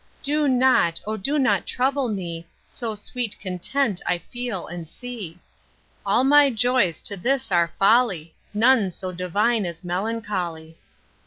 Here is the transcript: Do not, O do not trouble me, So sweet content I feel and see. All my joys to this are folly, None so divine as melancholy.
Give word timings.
Do 0.23 0.47
not, 0.47 0.99
O 1.05 1.15
do 1.15 1.37
not 1.37 1.67
trouble 1.67 2.09
me, 2.09 2.47
So 2.67 2.95
sweet 2.95 3.39
content 3.39 4.01
I 4.07 4.17
feel 4.17 4.65
and 4.65 4.89
see. 4.89 5.37
All 6.07 6.23
my 6.23 6.49
joys 6.49 7.01
to 7.01 7.15
this 7.15 7.51
are 7.51 7.71
folly, 7.77 8.33
None 8.51 8.89
so 8.89 9.11
divine 9.11 9.63
as 9.63 9.83
melancholy. 9.83 10.79